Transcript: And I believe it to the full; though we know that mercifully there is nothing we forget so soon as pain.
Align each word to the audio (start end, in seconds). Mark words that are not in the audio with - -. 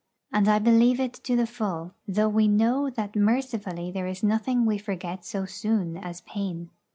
And 0.33 0.47
I 0.49 0.57
believe 0.57 0.99
it 0.99 1.13
to 1.25 1.35
the 1.35 1.45
full; 1.45 1.93
though 2.07 2.27
we 2.27 2.47
know 2.47 2.89
that 2.89 3.15
mercifully 3.15 3.91
there 3.91 4.07
is 4.07 4.23
nothing 4.23 4.65
we 4.65 4.79
forget 4.79 5.23
so 5.23 5.45
soon 5.45 5.95
as 5.95 6.21
pain. 6.21 6.71